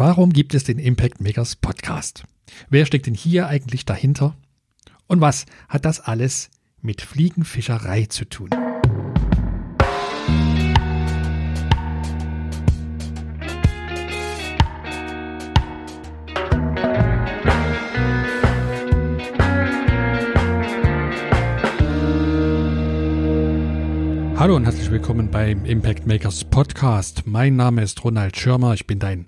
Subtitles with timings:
[0.00, 2.22] Warum gibt es den Impact Makers Podcast?
[2.70, 4.36] Wer steckt denn hier eigentlich dahinter?
[5.08, 8.48] Und was hat das alles mit Fliegenfischerei zu tun?
[24.36, 27.24] Hallo und herzlich willkommen beim Impact Makers Podcast.
[27.26, 29.26] Mein Name ist Ronald Schirmer, ich bin dein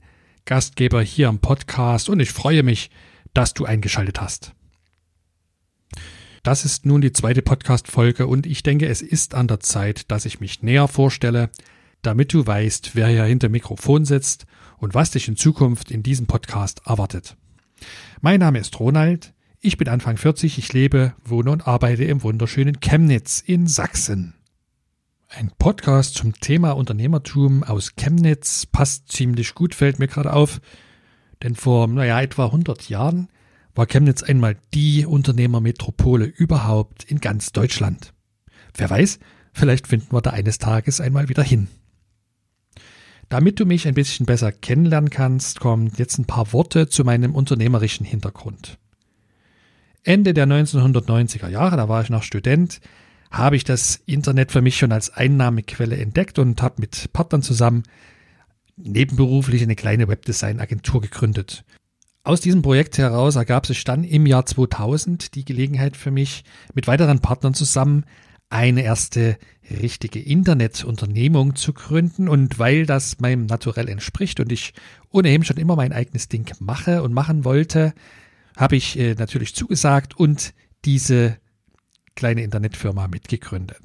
[0.50, 2.90] Gastgeber hier am Podcast und ich freue mich,
[3.34, 4.52] dass du eingeschaltet hast.
[6.42, 10.24] Das ist nun die zweite Podcast-Folge und ich denke, es ist an der Zeit, dass
[10.24, 11.50] ich mich näher vorstelle,
[12.02, 14.44] damit du weißt, wer hier hinter Mikrofon sitzt
[14.78, 17.36] und was dich in Zukunft in diesem Podcast erwartet.
[18.20, 22.80] Mein Name ist Ronald, ich bin Anfang 40, ich lebe, wohne und arbeite im wunderschönen
[22.80, 24.34] Chemnitz in Sachsen.
[25.32, 30.60] Ein Podcast zum Thema Unternehmertum aus Chemnitz passt ziemlich gut, fällt mir gerade auf.
[31.44, 33.28] Denn vor, naja, etwa 100 Jahren
[33.76, 38.12] war Chemnitz einmal die Unternehmermetropole überhaupt in ganz Deutschland.
[38.74, 39.20] Wer weiß,
[39.52, 41.68] vielleicht finden wir da eines Tages einmal wieder hin.
[43.28, 47.36] Damit du mich ein bisschen besser kennenlernen kannst, kommen jetzt ein paar Worte zu meinem
[47.36, 48.78] unternehmerischen Hintergrund.
[50.02, 52.80] Ende der 1990er Jahre, da war ich noch Student,
[53.30, 57.84] habe ich das Internet für mich schon als Einnahmequelle entdeckt und habe mit Partnern zusammen
[58.76, 61.64] nebenberuflich eine kleine Webdesign-Agentur gegründet.
[62.22, 66.86] Aus diesem Projekt heraus ergab sich dann im Jahr 2000 die Gelegenheit für mich, mit
[66.86, 68.04] weiteren Partnern zusammen
[68.50, 69.38] eine erste
[69.70, 72.28] richtige Internetunternehmung zu gründen.
[72.28, 74.74] Und weil das meinem Naturell entspricht und ich
[75.10, 77.94] ohnehin schon immer mein eigenes Ding mache und machen wollte,
[78.56, 80.52] habe ich äh, natürlich zugesagt und
[80.84, 81.38] diese
[82.20, 83.80] kleine Internetfirma mitgegründet.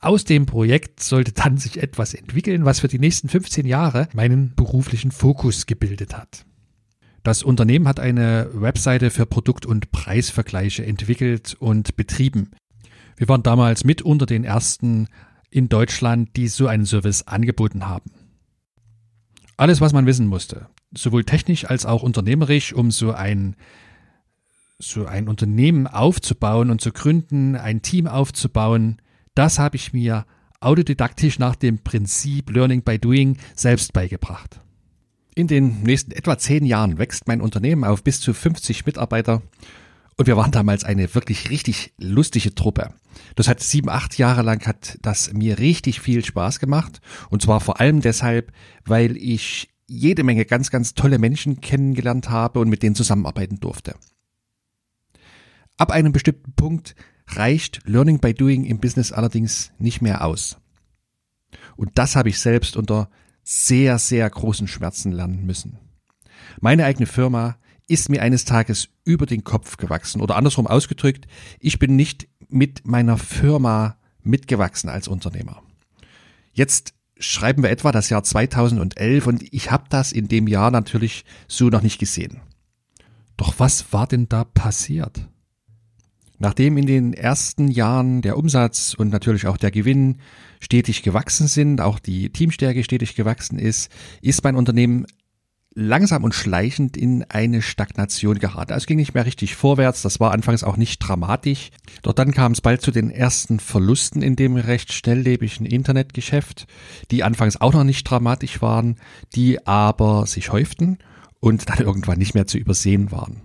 [0.00, 4.54] Aus dem Projekt sollte dann sich etwas entwickeln, was für die nächsten 15 Jahre meinen
[4.54, 6.46] beruflichen Fokus gebildet hat.
[7.22, 12.52] Das Unternehmen hat eine Webseite für Produkt- und Preisvergleiche entwickelt und betrieben.
[13.18, 15.08] Wir waren damals mit unter den ersten
[15.50, 18.10] in Deutschland, die so einen Service angeboten haben.
[19.58, 23.56] Alles, was man wissen musste, sowohl technisch als auch unternehmerisch, um so ein
[24.78, 29.00] so ein Unternehmen aufzubauen und zu gründen, ein Team aufzubauen,
[29.34, 30.26] das habe ich mir
[30.60, 34.60] autodidaktisch nach dem Prinzip Learning by Doing selbst beigebracht.
[35.34, 39.42] In den nächsten etwa zehn Jahren wächst mein Unternehmen auf bis zu 50 Mitarbeiter
[40.16, 42.94] und wir waren damals eine wirklich richtig lustige Truppe.
[43.34, 47.60] Das hat sieben, acht Jahre lang hat das mir richtig viel Spaß gemacht und zwar
[47.60, 48.52] vor allem deshalb,
[48.86, 53.94] weil ich jede Menge ganz, ganz tolle Menschen kennengelernt habe und mit denen zusammenarbeiten durfte.
[55.78, 56.94] Ab einem bestimmten Punkt
[57.28, 60.58] reicht Learning by Doing im Business allerdings nicht mehr aus.
[61.76, 63.10] Und das habe ich selbst unter
[63.44, 65.78] sehr, sehr großen Schmerzen lernen müssen.
[66.60, 67.56] Meine eigene Firma
[67.86, 71.26] ist mir eines Tages über den Kopf gewachsen oder andersrum ausgedrückt,
[71.60, 75.62] ich bin nicht mit meiner Firma mitgewachsen als Unternehmer.
[76.52, 81.24] Jetzt schreiben wir etwa das Jahr 2011 und ich habe das in dem Jahr natürlich
[81.46, 82.40] so noch nicht gesehen.
[83.36, 85.28] Doch was war denn da passiert?
[86.38, 90.18] Nachdem in den ersten Jahren der Umsatz und natürlich auch der Gewinn
[90.60, 95.06] stetig gewachsen sind, auch die Teamstärke stetig gewachsen ist, ist mein Unternehmen
[95.76, 98.72] langsam und schleichend in eine Stagnation geraten.
[98.72, 101.70] Also es ging nicht mehr richtig vorwärts, das war anfangs auch nicht dramatisch.
[102.02, 106.66] Doch dann kam es bald zu den ersten Verlusten in dem recht schnelllebigen Internetgeschäft,
[107.10, 108.96] die anfangs auch noch nicht dramatisch waren,
[109.34, 110.98] die aber sich häuften
[111.40, 113.42] und dann irgendwann nicht mehr zu übersehen waren.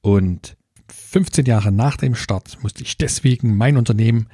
[0.00, 0.56] Und
[1.16, 4.28] 15 Jahre nach dem Start musste ich deswegen mein Unternehmen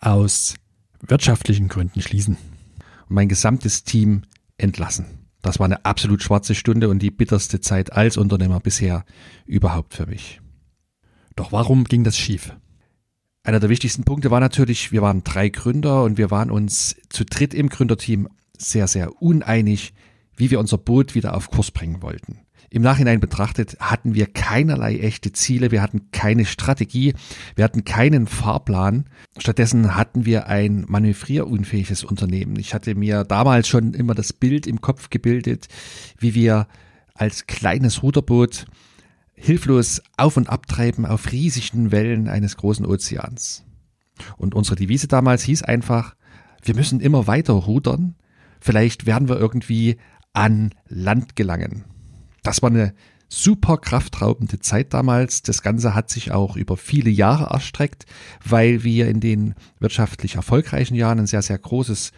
[0.00, 0.54] aus
[1.02, 2.38] wirtschaftlichen Gründen schließen
[3.06, 4.22] und mein gesamtes Team
[4.56, 5.28] entlassen.
[5.42, 9.04] Das war eine absolut schwarze Stunde und die bitterste Zeit als Unternehmer bisher
[9.44, 10.40] überhaupt für mich.
[11.36, 12.56] Doch warum ging das schief?
[13.42, 17.26] Einer der wichtigsten Punkte war natürlich, wir waren drei Gründer und wir waren uns zu
[17.26, 18.26] dritt im Gründerteam
[18.56, 19.92] sehr, sehr uneinig,
[20.38, 22.38] wie wir unser Boot wieder auf Kurs bringen wollten.
[22.72, 27.12] Im Nachhinein betrachtet hatten wir keinerlei echte Ziele, wir hatten keine Strategie,
[27.54, 29.04] wir hatten keinen Fahrplan.
[29.36, 32.56] Stattdessen hatten wir ein manövrierunfähiges Unternehmen.
[32.56, 35.68] Ich hatte mir damals schon immer das Bild im Kopf gebildet,
[36.16, 36.66] wie wir
[37.12, 38.64] als kleines Ruderboot
[39.34, 43.64] hilflos auf und abtreiben auf riesigen Wellen eines großen Ozeans.
[44.38, 46.16] Und unsere Devise damals hieß einfach,
[46.62, 48.14] wir müssen immer weiter rudern,
[48.60, 49.98] vielleicht werden wir irgendwie
[50.32, 51.84] an Land gelangen.
[52.42, 52.94] Das war eine
[53.28, 55.42] super kraftraubende Zeit damals.
[55.42, 58.04] Das Ganze hat sich auch über viele Jahre erstreckt,
[58.44, 62.12] weil wir in den wirtschaftlich erfolgreichen Jahren ein sehr, sehr großes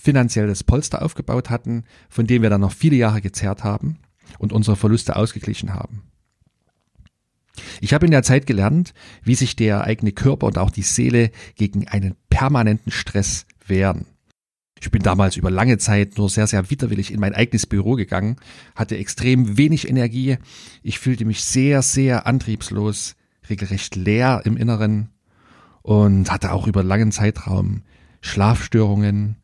[0.00, 3.98] finanzielles Polster aufgebaut hatten, von dem wir dann noch viele Jahre gezerrt haben
[4.38, 6.02] und unsere Verluste ausgeglichen haben.
[7.80, 11.30] Ich habe in der Zeit gelernt, wie sich der eigene Körper und auch die Seele
[11.54, 14.06] gegen einen permanenten Stress wehren.
[14.84, 18.36] Ich bin damals über lange Zeit nur sehr, sehr widerwillig in mein eigenes Büro gegangen,
[18.74, 20.36] hatte extrem wenig Energie,
[20.82, 23.16] ich fühlte mich sehr, sehr antriebslos,
[23.48, 25.08] regelrecht leer im Inneren
[25.80, 27.80] und hatte auch über langen Zeitraum
[28.20, 29.36] Schlafstörungen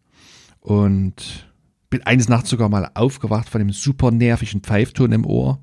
[0.61, 1.51] und
[1.89, 5.59] bin eines Nachts sogar mal aufgewacht von einem super nervigen Pfeifton im Ohr,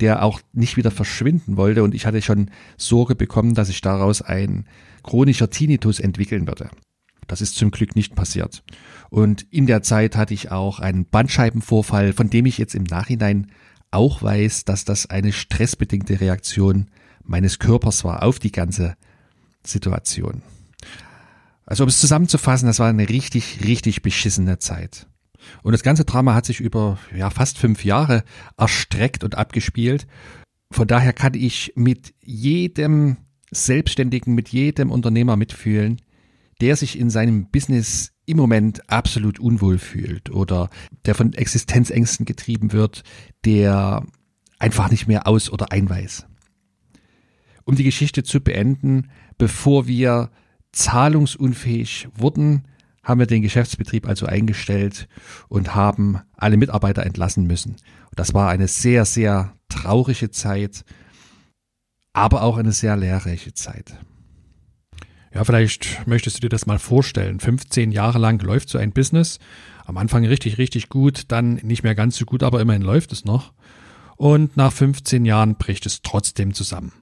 [0.00, 4.22] der auch nicht wieder verschwinden wollte und ich hatte schon Sorge bekommen, dass sich daraus
[4.22, 4.64] ein
[5.02, 6.70] chronischer Tinnitus entwickeln würde.
[7.30, 8.64] Das ist zum Glück nicht passiert.
[9.08, 13.52] Und in der Zeit hatte ich auch einen Bandscheibenvorfall, von dem ich jetzt im Nachhinein
[13.92, 16.90] auch weiß, dass das eine stressbedingte Reaktion
[17.22, 18.96] meines Körpers war auf die ganze
[19.64, 20.42] Situation.
[21.66, 25.06] Also um es zusammenzufassen, das war eine richtig, richtig beschissene Zeit.
[25.62, 28.24] Und das ganze Drama hat sich über ja, fast fünf Jahre
[28.56, 30.08] erstreckt und abgespielt.
[30.72, 33.18] Von daher kann ich mit jedem
[33.52, 36.00] Selbstständigen, mit jedem Unternehmer mitfühlen,
[36.60, 40.70] der sich in seinem Business im Moment absolut unwohl fühlt oder
[41.04, 43.02] der von Existenzängsten getrieben wird,
[43.44, 44.04] der
[44.58, 46.26] einfach nicht mehr aus oder einweist.
[47.64, 50.30] Um die Geschichte zu beenden, bevor wir
[50.72, 52.64] zahlungsunfähig wurden,
[53.02, 55.08] haben wir den Geschäftsbetrieb also eingestellt
[55.48, 57.76] und haben alle Mitarbeiter entlassen müssen.
[58.14, 60.84] das war eine sehr, sehr traurige Zeit,
[62.12, 63.98] aber auch eine sehr lehrreiche Zeit.
[65.32, 67.38] Ja, vielleicht möchtest du dir das mal vorstellen.
[67.38, 69.38] 15 Jahre lang läuft so ein Business.
[69.84, 73.24] Am Anfang richtig, richtig gut, dann nicht mehr ganz so gut, aber immerhin läuft es
[73.24, 73.52] noch.
[74.16, 76.92] Und nach 15 Jahren bricht es trotzdem zusammen.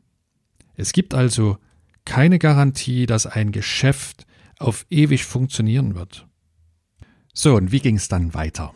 [0.76, 1.58] Es gibt also
[2.04, 4.26] keine Garantie, dass ein Geschäft
[4.58, 6.26] auf ewig funktionieren wird.
[7.34, 8.74] So, und wie ging es dann weiter?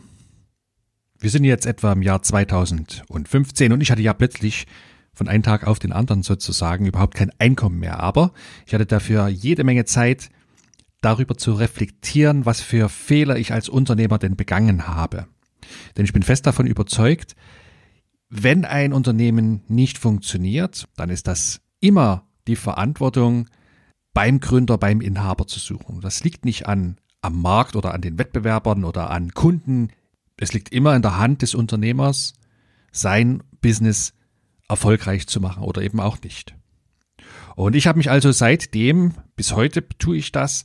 [1.18, 4.66] Wir sind jetzt etwa im Jahr 2015 und ich hatte ja plötzlich
[5.14, 8.00] von einem Tag auf den anderen sozusagen überhaupt kein Einkommen mehr.
[8.00, 8.32] Aber
[8.66, 10.30] ich hatte dafür jede Menge Zeit,
[11.00, 15.26] darüber zu reflektieren, was für Fehler ich als Unternehmer denn begangen habe.
[15.96, 17.34] Denn ich bin fest davon überzeugt,
[18.30, 23.48] wenn ein Unternehmen nicht funktioniert, dann ist das immer die Verantwortung
[24.14, 26.00] beim Gründer, beim Inhaber zu suchen.
[26.00, 29.90] Das liegt nicht an am Markt oder an den Wettbewerbern oder an Kunden.
[30.36, 32.34] Es liegt immer in der Hand des Unternehmers,
[32.90, 34.14] sein Business
[34.68, 36.54] erfolgreich zu machen oder eben auch nicht.
[37.54, 40.64] Und ich habe mich also seitdem, bis heute tue ich das,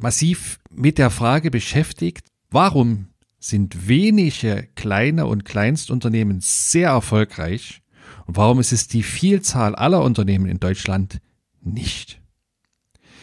[0.00, 3.08] massiv mit der Frage beschäftigt, warum
[3.38, 7.82] sind wenige kleine und Kleinstunternehmen sehr erfolgreich
[8.26, 11.20] und warum ist es die Vielzahl aller Unternehmen in Deutschland
[11.60, 12.20] nicht?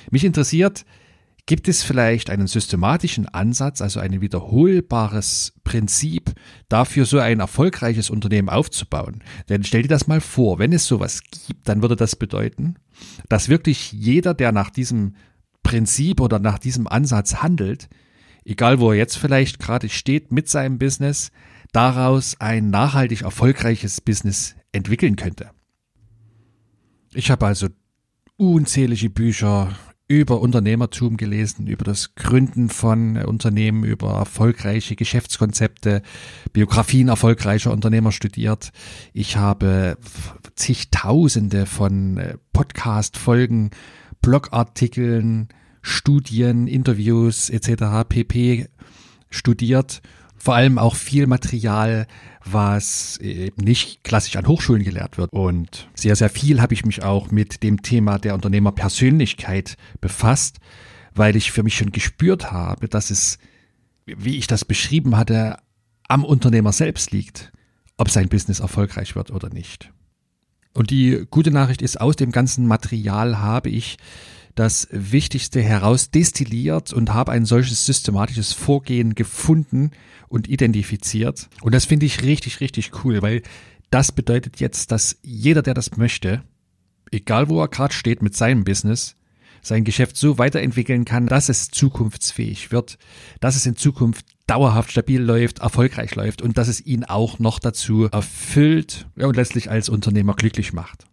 [0.09, 0.85] Mich interessiert,
[1.45, 6.31] gibt es vielleicht einen systematischen Ansatz, also ein wiederholbares Prinzip
[6.69, 9.23] dafür, so ein erfolgreiches Unternehmen aufzubauen?
[9.49, 12.75] Denn stell dir das mal vor, wenn es sowas gibt, dann würde das bedeuten,
[13.27, 15.15] dass wirklich jeder, der nach diesem
[15.63, 17.89] Prinzip oder nach diesem Ansatz handelt,
[18.45, 21.31] egal wo er jetzt vielleicht gerade steht mit seinem Business,
[21.71, 25.49] daraus ein nachhaltig erfolgreiches Business entwickeln könnte.
[27.13, 27.67] Ich habe also
[28.37, 29.75] unzählige Bücher
[30.07, 36.01] über Unternehmertum gelesen, über das Gründen von Unternehmen, über erfolgreiche Geschäftskonzepte,
[36.51, 38.71] Biografien erfolgreicher Unternehmer studiert.
[39.13, 39.97] Ich habe
[40.55, 43.71] zigtausende von äh, Podcast-Folgen,
[44.21, 45.49] Blogartikeln,
[45.81, 48.07] Studien, Interviews etc.
[48.07, 48.67] pp.
[49.29, 50.01] studiert
[50.43, 52.05] vor allem auch viel Material,
[52.43, 55.31] was eben nicht klassisch an Hochschulen gelehrt wird.
[55.31, 60.57] Und sehr, sehr viel habe ich mich auch mit dem Thema der Unternehmerpersönlichkeit befasst,
[61.15, 63.37] weil ich für mich schon gespürt habe, dass es,
[64.05, 65.55] wie ich das beschrieben hatte,
[66.09, 67.53] am Unternehmer selbst liegt,
[67.95, 69.93] ob sein Business erfolgreich wird oder nicht.
[70.73, 73.95] Und die gute Nachricht ist, aus dem ganzen Material habe ich
[74.55, 79.91] das Wichtigste herausdestilliert und habe ein solches systematisches Vorgehen gefunden
[80.27, 81.49] und identifiziert.
[81.61, 83.41] Und das finde ich richtig, richtig cool, weil
[83.89, 86.43] das bedeutet jetzt, dass jeder, der das möchte,
[87.11, 89.15] egal wo er gerade steht mit seinem Business,
[89.61, 92.97] sein Geschäft so weiterentwickeln kann, dass es zukunftsfähig wird,
[93.39, 97.59] dass es in Zukunft dauerhaft stabil läuft, erfolgreich läuft und dass es ihn auch noch
[97.59, 101.05] dazu erfüllt und letztlich als Unternehmer glücklich macht.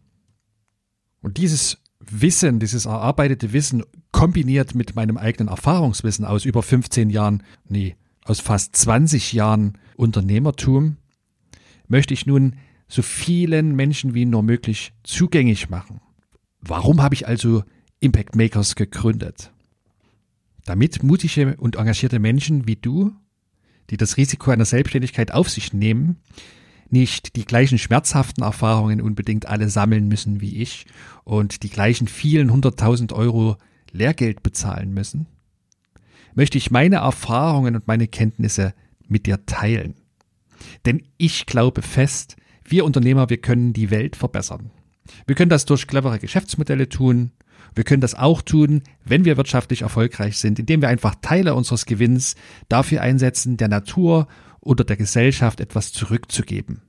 [1.23, 7.43] Und dieses Wissen, dieses erarbeitete Wissen kombiniert mit meinem eigenen Erfahrungswissen aus über 15 Jahren,
[7.69, 10.97] nee, aus fast 20 Jahren Unternehmertum,
[11.89, 12.57] möchte ich nun
[12.89, 16.01] so vielen Menschen wie nur möglich zugänglich machen.
[16.61, 17.65] Warum habe ich also
[18.01, 19.53] Impact Makers gegründet?
[20.71, 23.13] damit mutige und engagierte Menschen wie du,
[23.91, 26.19] die das Risiko einer Selbstständigkeit auf sich nehmen,
[26.93, 30.87] nicht die gleichen schmerzhaften Erfahrungen unbedingt alle sammeln müssen wie ich
[31.25, 33.57] und die gleichen vielen hunderttausend Euro
[33.93, 35.27] Lehrgeld bezahlen müssen,
[36.35, 38.75] möchte ich meine Erfahrungen und meine Kenntnisse
[39.09, 39.95] mit dir teilen.
[40.85, 44.71] Denn ich glaube fest, wir Unternehmer, wir können die Welt verbessern.
[45.27, 47.33] Wir können das durch clevere Geschäftsmodelle tun.
[47.75, 51.87] Wir können das auch tun, wenn wir wirtschaftlich erfolgreich sind, indem wir einfach Teile unseres
[51.87, 52.37] Gewinns
[52.69, 54.29] dafür einsetzen, der Natur
[54.61, 56.83] oder der Gesellschaft etwas zurückzugeben.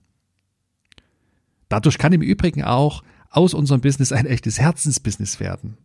[1.69, 5.77] Dadurch kann im Übrigen auch aus unserem Business ein echtes Herzensbusiness werden.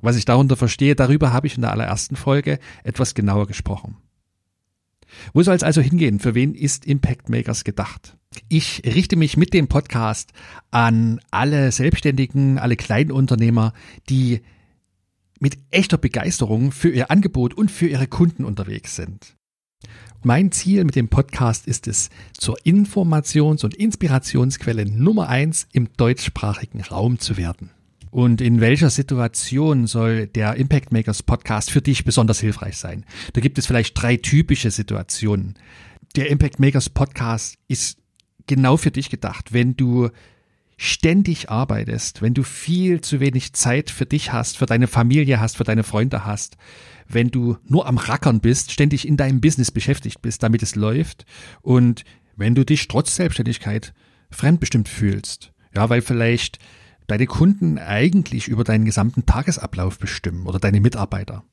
[0.00, 3.96] Was ich darunter verstehe, darüber habe ich in der allerersten Folge etwas genauer gesprochen.
[5.32, 6.20] Wo soll es also hingehen?
[6.20, 8.16] Für wen ist Impact Makers gedacht?
[8.48, 10.32] Ich richte mich mit dem Podcast
[10.70, 13.74] an alle Selbstständigen, alle Kleinunternehmer,
[14.08, 14.40] die
[15.38, 19.36] mit echter Begeisterung für ihr Angebot und für ihre Kunden unterwegs sind.
[20.22, 26.80] Mein Ziel mit dem Podcast ist es, zur Informations- und Inspirationsquelle Nummer eins im deutschsprachigen
[26.82, 27.70] Raum zu werden.
[28.12, 33.06] Und in welcher Situation soll der Impact Makers Podcast für dich besonders hilfreich sein?
[33.32, 35.54] Da gibt es vielleicht drei typische Situationen.
[36.14, 37.98] Der Impact Makers Podcast ist
[38.46, 40.10] genau für dich gedacht, wenn du
[40.76, 45.56] ständig arbeitest, wenn du viel zu wenig Zeit für dich hast, für deine Familie hast,
[45.56, 46.56] für deine Freunde hast,
[47.08, 51.24] wenn du nur am Rackern bist, ständig in deinem Business beschäftigt bist, damit es läuft
[51.60, 52.04] und
[52.36, 53.92] wenn du dich trotz Selbstständigkeit
[54.30, 55.52] fremdbestimmt fühlst.
[55.74, 56.58] Ja, weil vielleicht
[57.06, 61.44] deine Kunden eigentlich über deinen gesamten Tagesablauf bestimmen oder deine Mitarbeiter.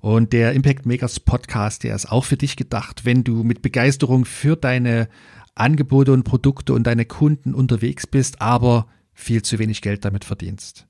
[0.00, 4.26] Und der Impact Makers Podcast, der ist auch für dich gedacht, wenn du mit Begeisterung
[4.26, 5.08] für deine
[5.54, 10.86] Angebote und Produkte und deine Kunden unterwegs bist, aber viel zu wenig Geld damit verdienst.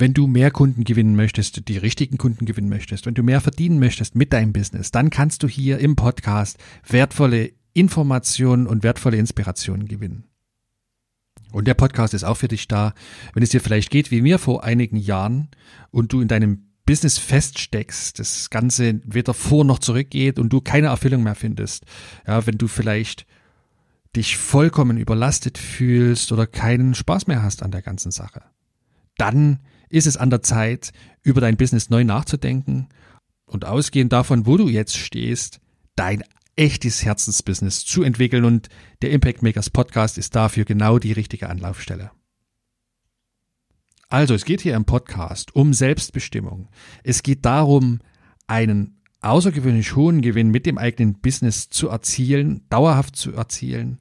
[0.00, 3.78] Wenn du mehr Kunden gewinnen möchtest, die richtigen Kunden gewinnen möchtest, wenn du mehr verdienen
[3.78, 6.56] möchtest mit deinem Business, dann kannst du hier im Podcast
[6.88, 10.24] wertvolle Informationen und wertvolle Inspirationen gewinnen.
[11.52, 12.94] Und der Podcast ist auch für dich da,
[13.34, 15.48] wenn es dir vielleicht geht wie mir vor einigen Jahren
[15.90, 20.86] und du in deinem Business feststeckst, das Ganze weder vor noch zurückgeht und du keine
[20.86, 21.84] Erfüllung mehr findest.
[22.26, 23.26] Ja, wenn du vielleicht
[24.16, 28.40] dich vollkommen überlastet fühlst oder keinen Spaß mehr hast an der ganzen Sache,
[29.18, 29.60] dann
[29.90, 30.92] ist es an der Zeit,
[31.22, 32.88] über dein Business neu nachzudenken
[33.44, 35.60] und ausgehend davon, wo du jetzt stehst,
[35.96, 36.24] dein
[36.56, 38.68] echtes Herzensbusiness zu entwickeln und
[39.02, 42.10] der Impact Makers Podcast ist dafür genau die richtige Anlaufstelle.
[44.08, 46.68] Also, es geht hier im Podcast um Selbstbestimmung.
[47.04, 48.00] Es geht darum,
[48.48, 54.00] einen außergewöhnlich hohen Gewinn mit dem eigenen Business zu erzielen, dauerhaft zu erzielen.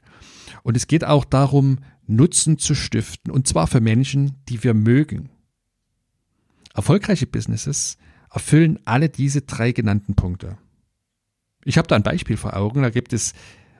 [0.63, 1.77] Und es geht auch darum,
[2.07, 5.29] Nutzen zu stiften, und zwar für Menschen, die wir mögen.
[6.73, 7.97] Erfolgreiche Businesses
[8.31, 10.57] erfüllen alle diese drei genannten Punkte.
[11.65, 12.83] Ich habe da ein Beispiel vor Augen.
[12.83, 13.33] Da gibt es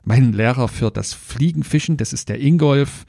[0.04, 3.06] meinen Lehrer für das Fliegenfischen, das ist der Ingolf.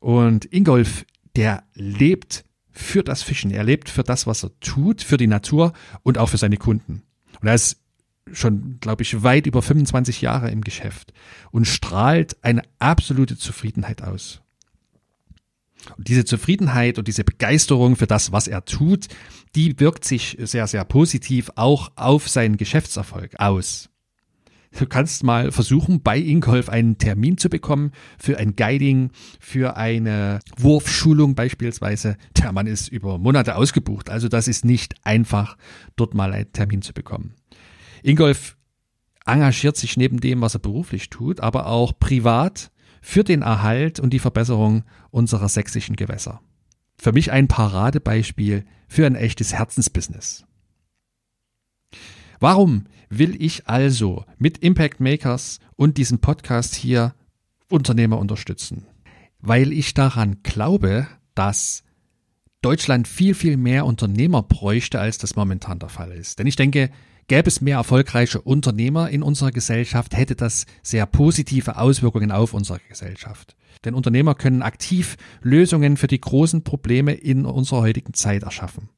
[0.00, 1.04] Und Ingolf,
[1.36, 3.50] der lebt für das Fischen.
[3.50, 7.02] Er lebt für das, was er tut, für die Natur und auch für seine Kunden.
[7.40, 7.80] Und er ist
[8.32, 11.12] schon, glaube ich, weit über 25 Jahre im Geschäft
[11.50, 14.42] und strahlt eine absolute Zufriedenheit aus.
[15.96, 19.08] Und diese Zufriedenheit und diese Begeisterung für das, was er tut,
[19.54, 23.90] die wirkt sich sehr, sehr positiv auch auf seinen Geschäftserfolg aus.
[24.76, 30.40] Du kannst mal versuchen, bei Ingolf einen Termin zu bekommen für ein Guiding, für eine
[30.56, 32.16] Wurfschulung beispielsweise.
[32.36, 35.56] Der Mann ist über Monate ausgebucht, also das ist nicht einfach,
[35.94, 37.34] dort mal einen Termin zu bekommen.
[38.02, 38.56] Ingolf
[39.24, 42.72] engagiert sich neben dem, was er beruflich tut, aber auch privat
[43.04, 46.40] für den Erhalt und die Verbesserung unserer sächsischen Gewässer.
[46.96, 50.46] Für mich ein Paradebeispiel für ein echtes Herzensbusiness.
[52.40, 57.14] Warum will ich also mit Impact Makers und diesem Podcast hier
[57.68, 58.86] Unternehmer unterstützen?
[59.38, 61.84] Weil ich daran glaube, dass
[62.62, 66.38] Deutschland viel, viel mehr Unternehmer bräuchte, als das momentan der Fall ist.
[66.38, 66.90] Denn ich denke,
[67.26, 72.80] Gäbe es mehr erfolgreiche Unternehmer in unserer Gesellschaft, hätte das sehr positive Auswirkungen auf unsere
[72.88, 73.56] Gesellschaft.
[73.84, 78.88] Denn Unternehmer können aktiv Lösungen für die großen Probleme in unserer heutigen Zeit erschaffen.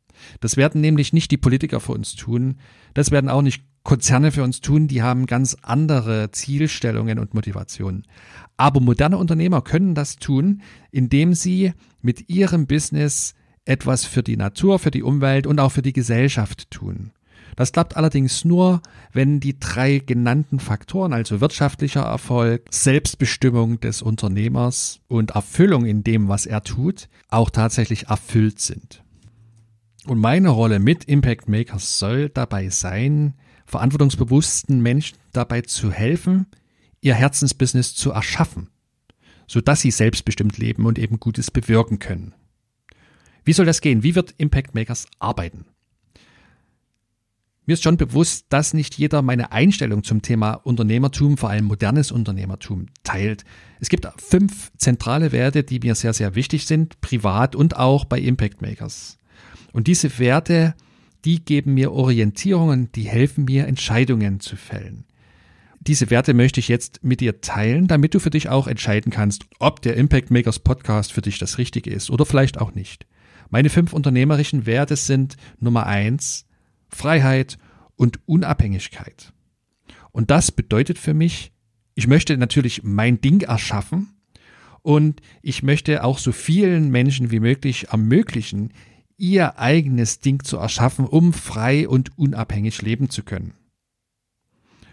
[0.41, 2.57] Das werden nämlich nicht die Politiker für uns tun,
[2.95, 8.05] das werden auch nicht Konzerne für uns tun, die haben ganz andere Zielstellungen und Motivationen.
[8.57, 14.81] Aber moderne Unternehmer können das tun, indem sie mit ihrem Business etwas für die Natur,
[14.81, 17.13] für die Umwelt und auch für die Gesellschaft tun.
[17.55, 25.01] Das klappt allerdings nur, wenn die drei genannten Faktoren, also wirtschaftlicher Erfolg, Selbstbestimmung des Unternehmers
[25.09, 29.03] und Erfüllung in dem, was er tut, auch tatsächlich erfüllt sind.
[30.07, 33.35] Und meine Rolle mit Impact Makers soll dabei sein,
[33.67, 36.47] verantwortungsbewussten Menschen dabei zu helfen,
[37.01, 38.69] ihr Herzensbusiness zu erschaffen,
[39.47, 42.35] sodass sie selbstbestimmt leben und eben Gutes bewirken können.
[43.45, 44.03] Wie soll das gehen?
[44.03, 45.67] Wie wird Impact Makers arbeiten?
[47.67, 52.13] Mir ist schon bewusst, dass nicht jeder meine Einstellung zum Thema Unternehmertum, vor allem modernes
[52.13, 53.45] Unternehmertum, teilt.
[53.81, 58.21] Es gibt fünf zentrale Werte, die mir sehr, sehr wichtig sind, privat und auch bei
[58.21, 59.19] Impact Makers.
[59.73, 60.77] Und diese Werte,
[61.25, 65.05] die geben mir Orientierungen, die helfen mir, Entscheidungen zu fällen.
[65.81, 69.45] Diese Werte möchte ich jetzt mit dir teilen, damit du für dich auch entscheiden kannst,
[69.59, 73.07] ob der Impact Makers Podcast für dich das Richtige ist oder vielleicht auch nicht.
[73.51, 76.47] Meine fünf unternehmerischen Werte sind Nummer eins,
[76.89, 77.59] Freiheit
[77.97, 79.33] und Unabhängigkeit.
[80.13, 81.53] Und das bedeutet für mich,
[81.95, 84.15] ich möchte natürlich mein Ding erschaffen
[84.83, 88.73] und ich möchte auch so vielen Menschen wie möglich ermöglichen,
[89.17, 93.55] ihr eigenes Ding zu erschaffen, um frei und unabhängig leben zu können.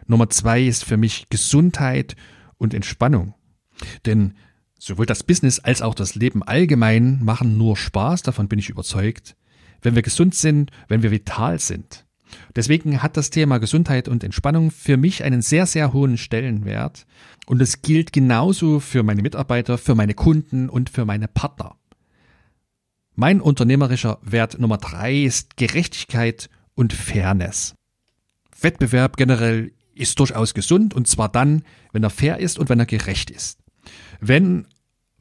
[0.08, 2.16] Nummer zwei ist für mich Gesundheit
[2.58, 3.36] und Entspannung.
[4.06, 4.34] Denn
[4.80, 9.36] sowohl das Business als auch das Leben allgemein machen nur Spaß, davon bin ich überzeugt,
[9.84, 12.06] wenn wir gesund sind, wenn wir vital sind.
[12.56, 17.06] Deswegen hat das Thema Gesundheit und Entspannung für mich einen sehr, sehr hohen Stellenwert.
[17.46, 21.75] Und es gilt genauso für meine Mitarbeiter, für meine Kunden und für meine Partner.
[23.16, 27.75] Mein unternehmerischer Wert Nummer drei ist Gerechtigkeit und Fairness.
[28.60, 32.88] Wettbewerb generell ist durchaus gesund und zwar dann, wenn er fair ist und wenn er
[32.88, 33.60] gerecht ist.
[34.20, 34.66] Wenn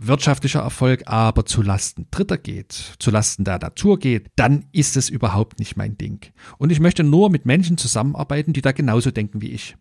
[0.06, 5.09] wirtschaftlicher Erfolg aber zu Lasten Dritter geht, zu Lasten der Natur geht, dann ist es
[5.09, 6.21] überhaupt nicht mein Ding.
[6.59, 9.76] Und ich möchte nur mit Menschen zusammenarbeiten, die da genauso denken wie ich.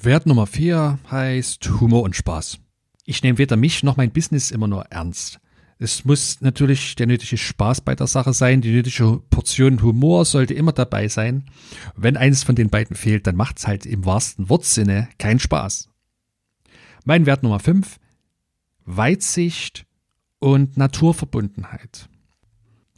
[0.00, 2.58] Wert Nummer vier heißt Humor und Spaß.
[3.04, 5.40] Ich nehme weder mich noch mein Business immer nur ernst.
[5.80, 10.52] Es muss natürlich der nötige Spaß bei der Sache sein, die nötige Portion Humor sollte
[10.54, 11.44] immer dabei sein.
[11.94, 15.88] Wenn eines von den beiden fehlt, dann macht es halt im wahrsten Wortsinne keinen Spaß.
[17.04, 17.98] Mein Wert Nummer fünf
[18.88, 19.84] Weitsicht
[20.38, 22.08] und Naturverbundenheit.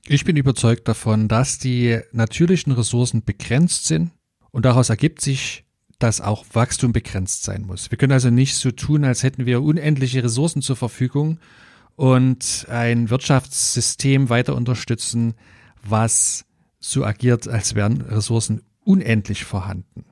[0.06, 4.12] Ich bin überzeugt davon, dass die natürlichen Ressourcen begrenzt sind
[4.52, 5.64] und daraus ergibt sich,
[5.98, 7.90] dass auch Wachstum begrenzt sein muss.
[7.90, 11.38] Wir können also nicht so tun, als hätten wir unendliche Ressourcen zur Verfügung
[11.96, 15.34] und ein Wirtschaftssystem weiter unterstützen,
[15.82, 16.46] was
[16.78, 20.04] so agiert, als wären Ressourcen unendlich vorhanden.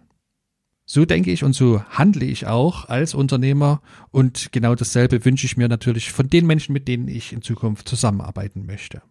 [0.90, 5.58] So denke ich und so handle ich auch als Unternehmer und genau dasselbe wünsche ich
[5.58, 9.02] mir natürlich von den Menschen, mit denen ich in Zukunft zusammenarbeiten möchte.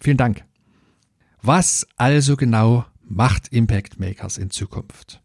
[0.00, 0.42] Vielen Dank.
[1.42, 5.22] Was also genau macht Impact Makers in Zukunft.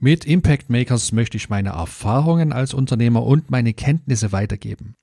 [0.00, 4.96] Mit Impact Makers möchte ich meine Erfahrungen als Unternehmer und meine Kenntnisse weitergeben.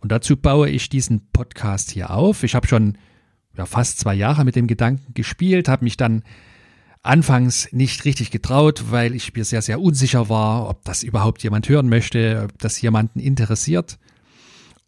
[0.00, 2.42] Und dazu baue ich diesen Podcast hier auf.
[2.42, 2.98] Ich habe schon
[3.56, 6.22] ja, fast zwei Jahre mit dem Gedanken gespielt, habe mich dann
[7.02, 11.68] anfangs nicht richtig getraut, weil ich mir sehr, sehr unsicher war, ob das überhaupt jemand
[11.68, 13.98] hören möchte, ob das jemanden interessiert.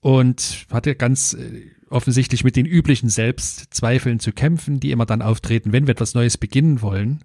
[0.00, 5.72] Und hatte ganz äh, offensichtlich mit den üblichen Selbstzweifeln zu kämpfen, die immer dann auftreten,
[5.72, 7.22] wenn wir etwas Neues beginnen wollen.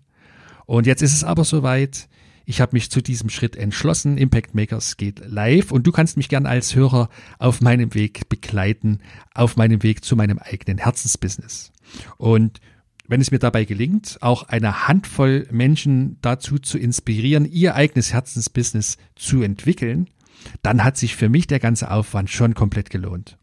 [0.65, 2.07] Und jetzt ist es aber soweit.
[2.45, 4.17] Ich habe mich zu diesem Schritt entschlossen.
[4.17, 8.99] Impact Makers geht live und du kannst mich gern als Hörer auf meinem Weg begleiten,
[9.33, 11.71] auf meinem Weg zu meinem eigenen Herzensbusiness.
[12.17, 12.59] Und
[13.07, 18.97] wenn es mir dabei gelingt, auch eine Handvoll Menschen dazu zu inspirieren, ihr eigenes Herzensbusiness
[19.15, 20.09] zu entwickeln,
[20.61, 23.38] dann hat sich für mich der ganze Aufwand schon komplett gelohnt.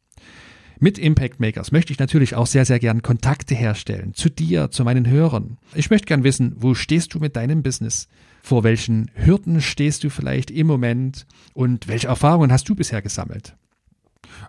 [0.79, 4.85] Mit Impact Makers möchte ich natürlich auch sehr, sehr gern Kontakte herstellen zu dir, zu
[4.85, 5.57] meinen Hörern.
[5.75, 8.09] Ich möchte gern wissen, wo stehst du mit deinem Business?
[8.43, 11.27] Vor welchen Hürden stehst du vielleicht im Moment?
[11.55, 13.57] Und welche Erfahrungen hast du bisher gesammelt?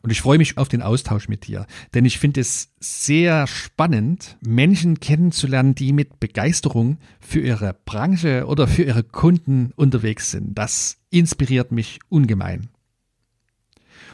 [0.01, 4.37] Und ich freue mich auf den Austausch mit dir, denn ich finde es sehr spannend,
[4.45, 10.57] Menschen kennenzulernen, die mit Begeisterung für ihre Branche oder für ihre Kunden unterwegs sind.
[10.57, 12.69] Das inspiriert mich ungemein.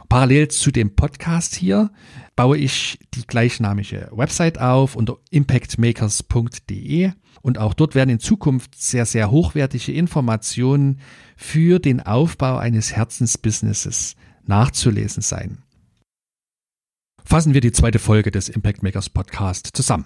[0.09, 1.91] Parallel zu dem Podcast hier
[2.35, 7.11] baue ich die gleichnamige Website auf unter impactmakers.de
[7.41, 10.99] und auch dort werden in Zukunft sehr, sehr hochwertige Informationen
[11.35, 15.63] für den Aufbau eines Herzensbusinesses nachzulesen sein.
[17.25, 20.05] Fassen wir die zweite Folge des Impact Makers Podcast zusammen.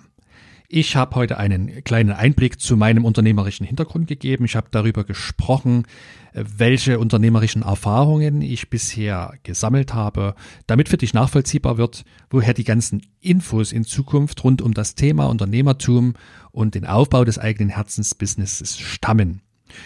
[0.69, 4.43] Ich habe heute einen kleinen Einblick zu meinem unternehmerischen Hintergrund gegeben.
[4.43, 5.85] Ich habe darüber gesprochen,
[6.33, 13.01] welche unternehmerischen Erfahrungen ich bisher gesammelt habe, damit für dich nachvollziehbar wird, woher die ganzen
[13.21, 16.15] Infos in Zukunft rund um das Thema Unternehmertum
[16.51, 19.43] und den Aufbau des eigenen Herzensbusinesses stammen.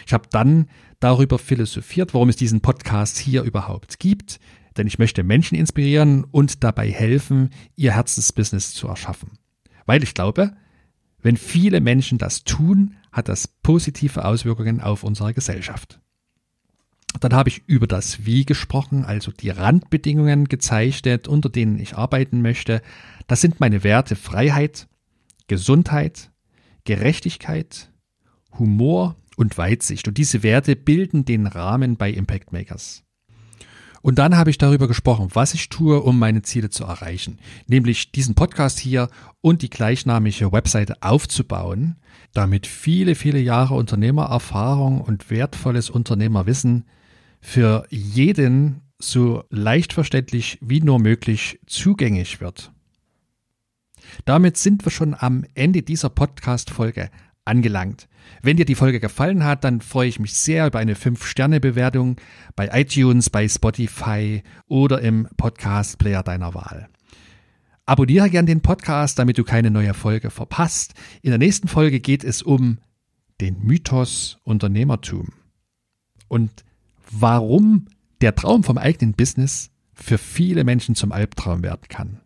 [0.08, 0.66] Ich habe dann
[1.00, 4.40] darüber philosophiert, warum es diesen Podcast hier überhaupt gibt,
[4.78, 9.38] denn ich möchte Menschen inspirieren und dabei helfen, ihr Herzensbusiness zu erschaffen.
[9.86, 10.54] Weil ich glaube,
[11.22, 16.00] wenn viele Menschen das tun, hat das positive Auswirkungen auf unsere Gesellschaft.
[17.20, 22.42] Dann habe ich über das Wie gesprochen, also die Randbedingungen gezeichnet, unter denen ich arbeiten
[22.42, 22.82] möchte.
[23.28, 24.88] Das sind meine Werte Freiheit,
[25.48, 26.32] Gesundheit,
[26.86, 27.92] Gerechtigkeit,
[28.58, 30.08] Humor und Weitsicht.
[30.08, 33.04] Und diese Werte bilden den Rahmen bei Impact Makers.
[34.02, 37.38] Und dann habe ich darüber gesprochen, was ich tue, um meine Ziele zu erreichen.
[37.68, 39.10] Nämlich diesen Podcast hier
[39.42, 41.98] und die gleichnamige Webseite aufzubauen,
[42.34, 46.86] damit viele, viele Jahre Unternehmererfahrung und wertvolles Unternehmerwissen
[47.42, 52.72] für jeden so leicht verständlich wie nur möglich zugänglich wird.
[54.26, 57.10] Damit sind wir schon am Ende dieser Podcast-Folge
[57.46, 58.08] angelangt.
[58.42, 62.18] Wenn dir die Folge gefallen hat, dann freue ich mich sehr über eine 5-Sterne-Bewertung
[62.56, 66.90] bei iTunes, bei Spotify oder im Podcast-Player deiner Wahl.
[67.86, 70.94] Abonniere gern den Podcast, damit du keine neue Folge verpasst.
[71.22, 72.78] In der nächsten Folge geht es um
[73.42, 75.34] den Mythos Unternehmertum
[76.28, 76.64] und
[77.10, 77.88] warum
[78.22, 82.21] der Traum vom eigenen Business für viele Menschen zum Albtraum werden kann.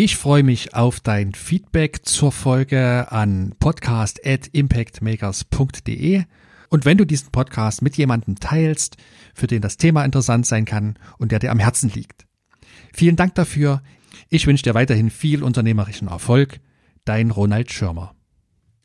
[0.00, 6.22] Ich freue mich auf dein Feedback zur Folge an podcast@impactmakers.de
[6.68, 8.96] und wenn du diesen Podcast mit jemandem teilst,
[9.34, 12.28] für den das Thema interessant sein kann und der dir am Herzen liegt.
[12.92, 13.82] Vielen Dank dafür.
[14.28, 16.60] Ich wünsche dir weiterhin viel unternehmerischen Erfolg.
[17.04, 18.14] Dein Ronald Schirmer.